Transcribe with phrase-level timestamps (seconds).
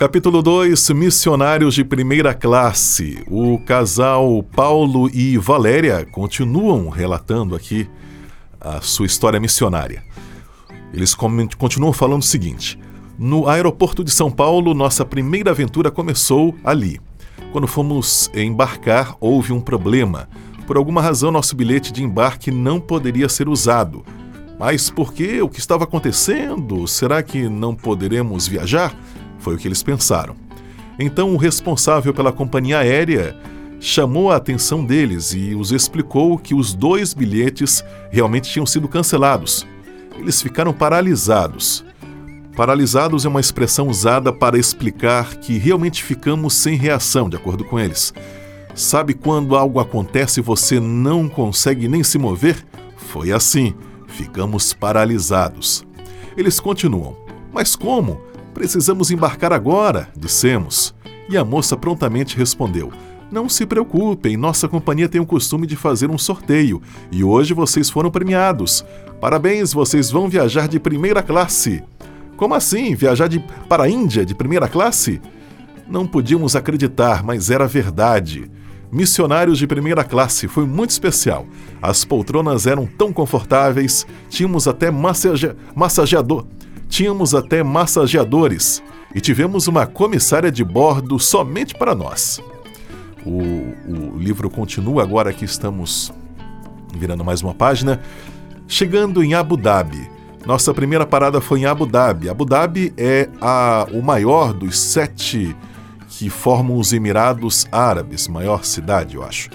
[0.00, 3.22] Capítulo 2 Missionários de primeira classe.
[3.28, 7.86] O casal Paulo e Valéria continuam relatando aqui
[8.58, 10.02] a sua história missionária.
[10.90, 12.78] Eles continuam falando o seguinte:
[13.18, 16.98] No aeroporto de São Paulo, nossa primeira aventura começou ali.
[17.52, 20.30] Quando fomos embarcar, houve um problema.
[20.66, 24.02] Por alguma razão, nosso bilhete de embarque não poderia ser usado.
[24.58, 25.42] Mas por que?
[25.42, 26.88] O que estava acontecendo?
[26.88, 28.94] Será que não poderemos viajar?
[29.40, 30.36] Foi o que eles pensaram.
[30.98, 33.36] Então, o responsável pela companhia aérea
[33.80, 39.66] chamou a atenção deles e os explicou que os dois bilhetes realmente tinham sido cancelados.
[40.18, 41.84] Eles ficaram paralisados.
[42.54, 47.80] Paralisados é uma expressão usada para explicar que realmente ficamos sem reação, de acordo com
[47.80, 48.12] eles.
[48.74, 52.62] Sabe quando algo acontece e você não consegue nem se mover?
[52.96, 53.74] Foi assim.
[54.06, 55.86] Ficamos paralisados.
[56.36, 57.16] Eles continuam.
[57.52, 58.20] Mas como?
[58.60, 60.94] Precisamos embarcar agora, dissemos.
[61.30, 62.92] E a moça prontamente respondeu:
[63.32, 67.88] Não se preocupem, nossa companhia tem o costume de fazer um sorteio e hoje vocês
[67.88, 68.84] foram premiados.
[69.18, 71.82] Parabéns, vocês vão viajar de primeira classe.
[72.36, 72.94] Como assim?
[72.94, 75.22] Viajar de, para a Índia de primeira classe?
[75.88, 78.50] Não podíamos acreditar, mas era verdade.
[78.92, 81.46] Missionários de primeira classe, foi muito especial.
[81.80, 85.56] As poltronas eram tão confortáveis, tínhamos até massage...
[85.74, 86.44] massageador
[86.90, 88.82] tínhamos até massageadores
[89.14, 92.42] e tivemos uma comissária de bordo somente para nós.
[93.24, 96.12] O, o livro continua agora que estamos
[96.94, 98.00] virando mais uma página.
[98.66, 100.10] Chegando em Abu Dhabi.
[100.46, 102.28] Nossa primeira parada foi em Abu Dhabi.
[102.28, 105.54] Abu Dhabi é a, o maior dos sete
[106.08, 109.50] que formam os Emirados Árabes, maior cidade, eu acho.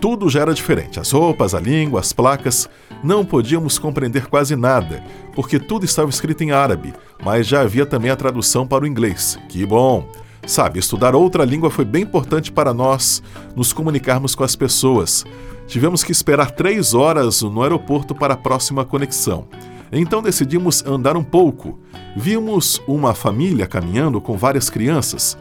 [0.00, 1.00] Tudo já era diferente.
[1.00, 2.68] As roupas, a língua, as placas.
[3.02, 5.02] Não podíamos compreender quase nada,
[5.34, 9.38] porque tudo estava escrito em árabe, mas já havia também a tradução para o inglês.
[9.48, 10.08] Que bom!
[10.46, 13.22] Sabe, estudar outra língua foi bem importante para nós
[13.56, 15.24] nos comunicarmos com as pessoas.
[15.66, 19.46] Tivemos que esperar três horas no aeroporto para a próxima conexão.
[19.90, 21.78] Então decidimos andar um pouco.
[22.16, 25.38] Vimos uma família caminhando com várias crianças.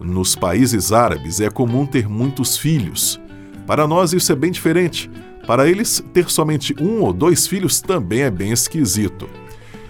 [0.00, 3.20] Nos países árabes é comum ter muitos filhos.
[3.66, 5.10] Para nós isso é bem diferente.
[5.46, 9.28] Para eles, ter somente um ou dois filhos também é bem esquisito.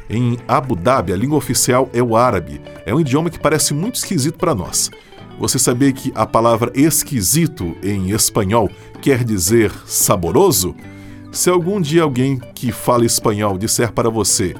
[0.08, 2.60] Em Abu Dhabi, a língua oficial é o árabe.
[2.84, 4.90] É um idioma que parece muito esquisito para nós.
[5.38, 8.70] Você sabia que a palavra esquisito em espanhol
[9.02, 10.74] quer dizer saboroso?
[11.32, 14.54] Se algum dia alguém que fala espanhol disser para você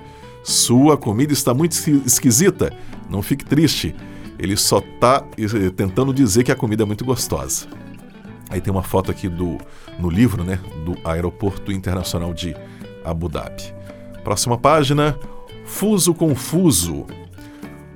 [0.46, 1.72] sua comida está muito
[2.06, 2.72] esquisita,
[3.10, 3.96] não fique triste.
[4.38, 7.66] Ele só está eh, tentando dizer que a comida é muito gostosa.
[8.48, 9.58] Aí tem uma foto aqui do
[9.98, 12.54] no livro, né, do Aeroporto Internacional de
[13.04, 13.74] Abu Dhabi.
[14.22, 15.18] Próxima página,
[15.64, 17.06] fuso confuso.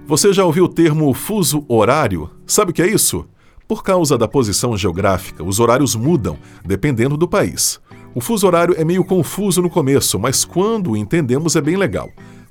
[0.07, 2.31] Você já ouviu o termo fuso horário?
[2.47, 3.27] Sabe o que é isso?
[3.69, 7.81] Por causa da posição geográfica, os horários mudam dependendo do país.
[8.13, 12.11] O fuso horário é meio confuso no começo, mas quando o entendemos é bem legal.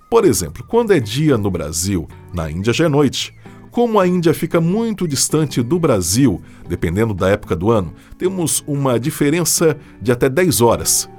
[0.09, 3.33] Por exemplo, quando é dia no Brasil, na Índia já é noite.
[3.71, 8.99] Como a Índia fica muito distante do Brasil, dependendo da época do ano, temos uma
[8.99, 11.09] diferença de até 10 horas.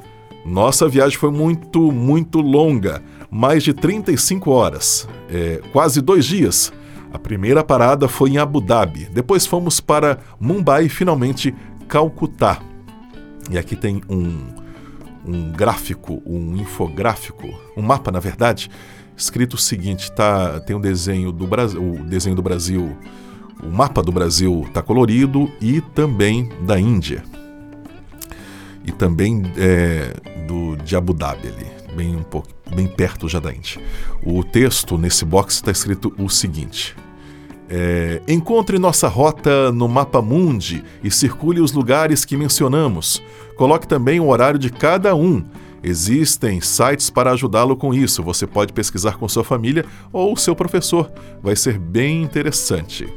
[0.44, 6.72] Nossa viagem foi muito, muito longa, mais de 35 horas, é, quase dois dias.
[7.12, 11.55] A primeira parada foi em Abu Dhabi, depois fomos para Mumbai e finalmente
[11.89, 12.60] Calcutá.
[13.50, 14.47] E aqui tem um,
[15.25, 18.71] um gráfico, um infográfico, um mapa, na verdade,
[19.21, 22.97] escrito o seguinte, tá, tem um desenho do Brasil, o desenho do Brasil,
[23.63, 27.23] o mapa do Brasil está colorido e também da Índia.
[28.83, 30.15] E também é,
[30.49, 33.79] do, de Abu Dhabi ali, bem, um pouco, bem perto já da Índia.
[34.25, 36.97] O texto nesse box está escrito o seguinte:
[37.69, 43.23] é, encontre nossa rota no mapa mundi e circule os lugares que mencionamos.
[43.55, 45.45] Coloque também o horário de cada um
[45.83, 48.23] Existem sites para ajudá-lo com isso.
[48.23, 51.10] Você pode pesquisar com sua família ou seu professor.
[51.43, 53.09] Vai ser bem interessante.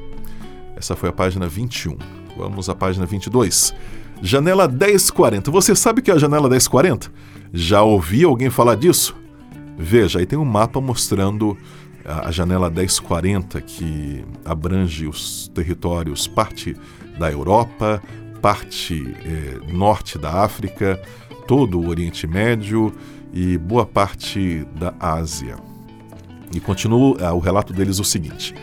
[0.76, 1.98] Essa foi a página 21.
[2.38, 3.74] Vamos à página 22.
[4.22, 5.52] Janela 1040.
[5.52, 7.12] Você sabe o que é a janela 1040?
[7.52, 9.16] Já ouvi alguém falar disso?
[9.78, 11.58] Veja, aí tem um mapa mostrando
[12.06, 16.76] a janela 1040 que abrange os territórios parte
[17.18, 18.02] da Europa,
[18.42, 21.02] parte eh, norte da África,
[21.48, 22.94] todo o Oriente Médio
[23.34, 25.56] e boa parte da Ásia.
[26.54, 28.54] E continua uh, o relato deles o seguinte: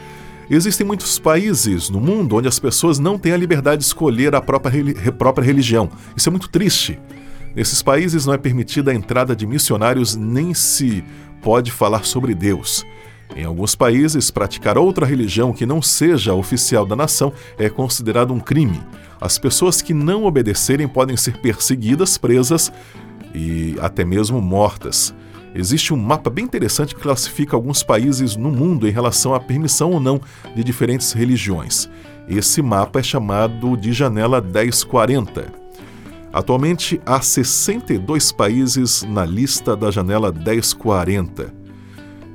[0.48, 4.40] Existem muitos países no mundo onde as pessoas não têm a liberdade de escolher a
[4.40, 5.88] própria, própria religião.
[6.16, 6.98] Isso é muito triste.
[7.54, 11.04] Nesses países não é permitida a entrada de missionários nem se
[11.42, 12.84] pode falar sobre Deus.
[13.36, 18.32] Em alguns países, praticar outra religião que não seja a oficial da nação é considerado
[18.32, 18.80] um crime.
[19.20, 22.72] As pessoas que não obedecerem podem ser perseguidas, presas
[23.34, 25.14] e até mesmo mortas.
[25.54, 29.92] Existe um mapa bem interessante que classifica alguns países no mundo em relação à permissão
[29.92, 30.20] ou não
[30.54, 31.88] de diferentes religiões.
[32.28, 35.52] Esse mapa é chamado de Janela 1040.
[36.32, 41.59] Atualmente há 62 países na lista da Janela 1040.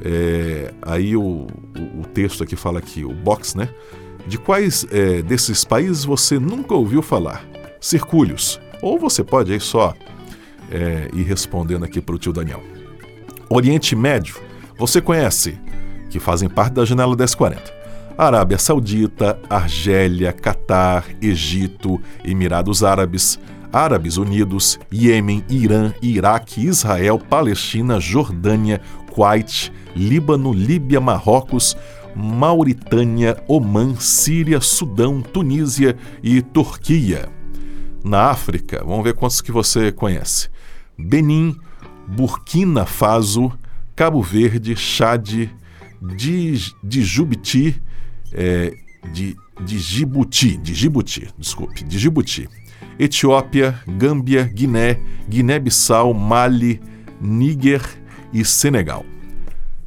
[0.04, 3.70] É, aí o, o, o, texto aqui fala aqui, o box, né?
[4.28, 7.46] De quais é, desses países você nunca ouviu falar?
[7.80, 8.60] Circule-os.
[8.82, 9.94] Ou você pode aí só
[10.72, 12.62] é, ir respondendo aqui para o tio Daniel.
[13.50, 14.38] Oriente Médio,
[14.78, 15.58] você conhece,
[16.10, 17.74] que fazem parte da janela 1040.
[18.18, 23.40] Arábia Saudita, Argélia, Catar, Egito, Emirados Árabes,
[23.72, 28.80] Árabes Unidos, Iêmen, Irã, Iraque, Israel, Palestina, Jordânia,
[29.16, 31.78] Kuwait, Líbano, Líbia, Marrocos,
[32.14, 37.30] Mauritânia, Omã, Síria, Sudão, Tunísia e Turquia.
[38.04, 40.50] Na África, vamos ver quantos que você conhece.
[40.98, 41.56] Benin,
[42.06, 43.54] Burkina Faso,
[43.96, 45.50] Cabo Verde, Chad,
[46.84, 47.82] Djibouti,
[48.34, 48.74] é,
[49.14, 52.50] de, Djibouti, Djibouti, desculpe, de Djibouti,
[53.00, 56.82] Etiópia, Gâmbia, Guiné, Guiné-Bissau, Mali,
[57.22, 58.05] Níger
[58.36, 59.06] e Senegal.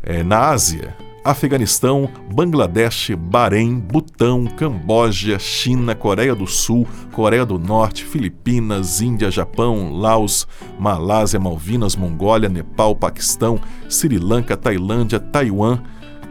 [0.03, 8.07] É, na Ásia, Afeganistão, Bangladesh, Bahrein, Butão, Camboja, China, Coreia do Sul, Coreia do Norte,
[8.07, 10.49] Filipinas, Índia, Japão, Laos,
[10.79, 13.61] Malásia, Malvinas, Mongólia, Nepal, Paquistão,
[13.91, 15.83] Sri Lanka, Tailândia, Taiwan,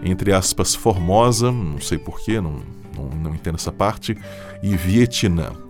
[0.03, 2.61] entre aspas, Formosa, não sei porquê, não,
[2.97, 4.17] não, não entendo essa parte,
[4.63, 5.66] e Vietnã.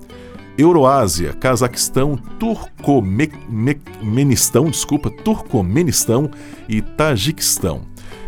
[0.57, 6.29] Euroásia, Cazaquistão, Turcomenistão, desculpa, Turcomenistão
[6.67, 7.81] e Tajiquistão.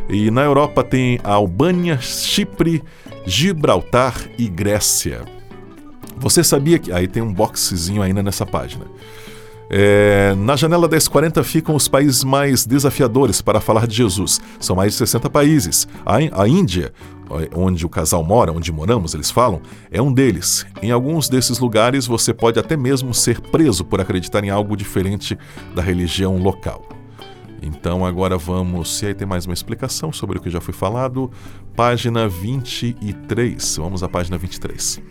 [0.10, 2.84] E na Europa tem a Albânia, Chipre,
[3.26, 5.24] Gibraltar e Grécia.
[6.18, 6.92] Você sabia que.
[6.92, 8.86] Aí tem um boxezinho ainda nessa página.
[9.72, 14.42] É, na janela 1040 ficam os países mais desafiadores para falar de Jesus.
[14.60, 15.88] São mais de 60 países.
[16.04, 16.92] A, a Índia,
[17.56, 19.62] onde o casal mora, onde moramos, eles falam,
[19.92, 20.66] é um deles.
[20.82, 25.38] Em alguns desses lugares você pode até mesmo ser preso por acreditar em algo diferente
[25.76, 26.88] da religião local.
[27.62, 31.30] Então agora vamos, se aí tem mais uma explicação sobre o que já foi falado,
[31.76, 33.78] página 23.
[33.78, 35.02] Vamos à página 23.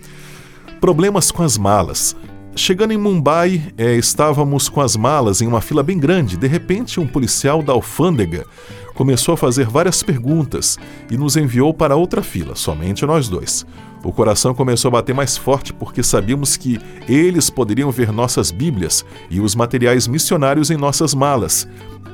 [0.81, 2.17] Problemas com as malas.
[2.59, 6.37] Chegando em Mumbai, é, estávamos com as malas em uma fila bem grande.
[6.37, 8.45] De repente, um policial da alfândega
[8.97, 10.77] começou a fazer várias perguntas
[11.09, 13.65] e nos enviou para outra fila, somente nós dois.
[14.03, 19.05] O coração começou a bater mais forte porque sabíamos que eles poderiam ver nossas Bíblias
[19.31, 21.67] e os materiais missionários em nossas malas.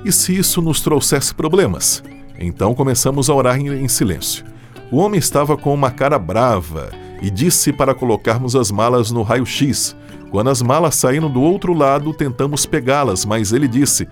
[0.04, 2.04] E se isso nos trouxesse problemas?
[2.38, 4.44] Então começamos a orar em silêncio.
[4.92, 9.96] O homem estava com uma cara brava e disse para colocarmos as malas no raio-x.
[10.30, 14.08] Quando as malas saíram do outro lado, tentamos pegá-las, mas ele disse: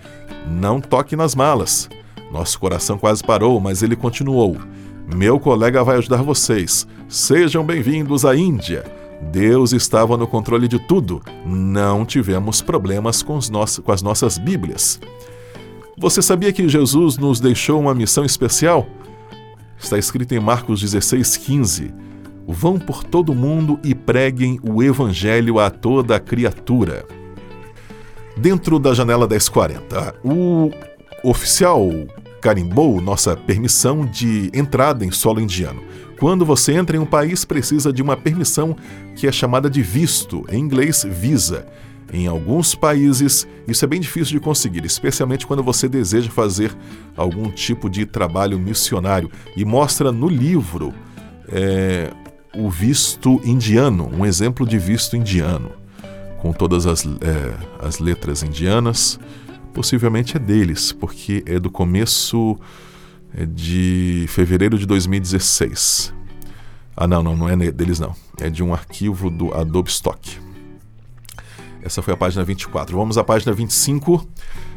[0.46, 1.88] Não toque nas malas.
[2.32, 4.56] Nosso coração quase parou, mas ele continuou:
[5.14, 6.86] Meu colega vai ajudar vocês.
[7.08, 8.84] Sejam bem-vindos à Índia.
[9.30, 11.22] Deus estava no controle de tudo.
[11.44, 13.38] Não tivemos problemas com,
[13.84, 14.98] com as nossas Bíblias.
[15.98, 18.86] Você sabia que Jesus nos deixou uma missão especial?
[19.78, 21.92] Está escrito em Marcos 16,15.
[22.46, 27.04] Vão por todo mundo e preguem o Evangelho a toda criatura.
[28.36, 30.70] Dentro da janela 1040, o
[31.22, 31.88] oficial
[32.40, 35.82] carimbou nossa permissão de entrada em solo indiano.
[36.18, 38.76] Quando você entra em um país, precisa de uma permissão
[39.16, 41.66] que é chamada de visto, em inglês, visa.
[42.12, 46.76] Em alguns países, isso é bem difícil de conseguir, especialmente quando você deseja fazer
[47.16, 49.30] algum tipo de trabalho missionário.
[49.56, 50.92] E mostra no livro
[51.48, 52.10] é,
[52.54, 55.72] o visto indiano, um exemplo de visto indiano,
[56.38, 59.18] com todas as, é, as letras indianas.
[59.72, 62.58] Possivelmente é deles, porque é do começo
[63.34, 66.12] é de fevereiro de 2016.
[66.94, 68.14] Ah, não, não, não é deles não.
[68.38, 70.38] É de um arquivo do Adobe Stock.
[71.82, 72.96] Essa foi a página 24.
[72.96, 74.28] Vamos à página 25.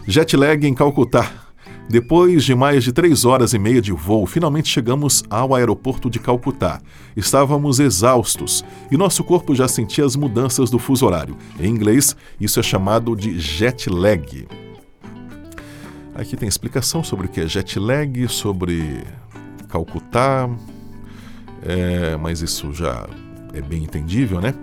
[0.08, 1.45] Jet lag em Calcutá.
[1.88, 6.20] Depois de mais de três horas e meia de voo, finalmente chegamos ao aeroporto de
[6.20, 6.82] Calcutá.
[7.16, 11.38] Estávamos exaustos e nosso corpo já sentia as mudanças do fuso horário.
[11.60, 14.48] Em inglês, isso é chamado de jet lag.
[16.16, 19.04] Aqui tem explicação sobre o que é jet lag, sobre
[19.70, 20.50] Calcutá,
[21.62, 23.08] é, mas isso já
[23.54, 24.56] é bem entendível, né?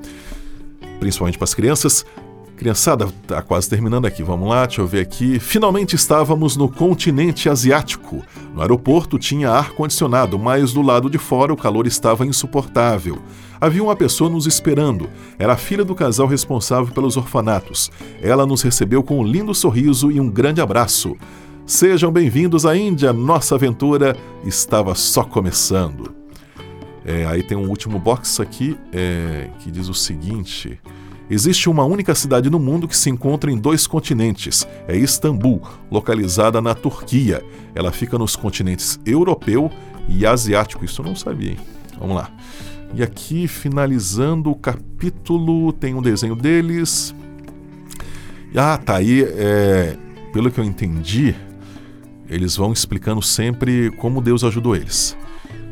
[0.98, 2.04] Principalmente para as crianças.
[2.62, 4.22] Criançada, tá quase terminando aqui.
[4.22, 5.40] Vamos lá, deixa eu ver aqui.
[5.40, 8.22] Finalmente estávamos no continente asiático.
[8.54, 13.18] No aeroporto tinha ar-condicionado, mas do lado de fora o calor estava insuportável.
[13.60, 15.10] Havia uma pessoa nos esperando.
[15.40, 17.90] Era a filha do casal responsável pelos orfanatos.
[18.22, 21.16] Ela nos recebeu com um lindo sorriso e um grande abraço.
[21.66, 26.14] Sejam bem-vindos à Índia, nossa aventura estava só começando.
[27.04, 30.78] É, aí tem um último box aqui é, que diz o seguinte.
[31.30, 34.66] Existe uma única cidade no mundo que se encontra em dois continentes.
[34.86, 37.42] É Istambul, localizada na Turquia.
[37.74, 39.70] Ela fica nos continentes europeu
[40.08, 40.84] e asiático.
[40.84, 41.58] Isso eu não sabia, hein?
[41.98, 42.30] Vamos lá.
[42.94, 47.14] E aqui, finalizando o capítulo, tem um desenho deles.
[48.54, 49.22] Ah, tá aí.
[49.24, 49.96] É,
[50.32, 51.34] pelo que eu entendi,
[52.28, 55.16] eles vão explicando sempre como Deus ajudou eles.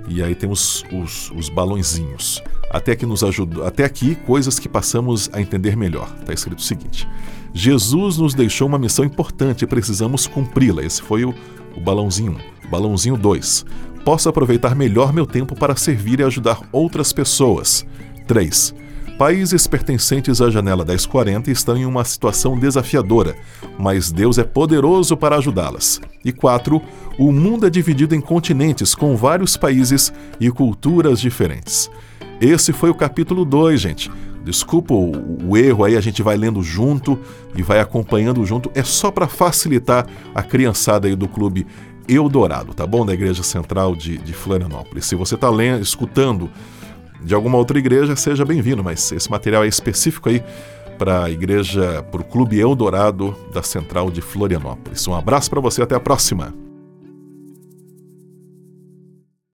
[0.09, 2.43] E aí tem os, os, os balãozinhos.
[2.71, 6.09] Até aqui nos ajudou, até aqui coisas que passamos a entender melhor.
[6.21, 7.09] Está escrito o seguinte:
[7.53, 10.85] Jesus nos deixou uma missão importante e precisamos cumpri-la.
[10.85, 11.35] Esse foi o,
[11.77, 12.37] o balãozinho
[12.67, 12.69] 1.
[12.71, 13.67] Balãozinho 2.
[14.05, 17.85] Posso aproveitar melhor meu tempo para servir e ajudar outras pessoas.
[18.29, 18.73] 3.
[19.19, 23.37] Países pertencentes à janela 1040 estão em uma situação desafiadora,
[23.79, 26.01] mas Deus é poderoso para ajudá-las.
[26.25, 26.81] E 4.
[27.19, 31.91] O mundo é dividido em continentes com vários países e culturas diferentes.
[32.41, 34.11] Esse foi o capítulo 2, gente.
[34.43, 37.19] Desculpa o, o, erro aí, a gente vai lendo junto
[37.55, 38.71] e vai acompanhando junto.
[38.75, 41.67] É só para facilitar a criançada aí do clube
[42.09, 43.05] Eldorado, tá bom?
[43.05, 45.05] Da Igreja Central de, de Florianópolis.
[45.05, 45.49] Se você está
[45.81, 46.51] escutando
[47.23, 50.43] de alguma outra igreja, seja bem-vindo, mas esse material é específico aí
[50.99, 55.07] para a igreja, para o Clube Eldorado da Central de Florianópolis.
[55.07, 56.70] Um abraço para você, até a próxima!